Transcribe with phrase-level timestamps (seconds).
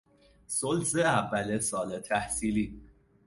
[0.47, 2.81] ثلث اول سال تحصیلی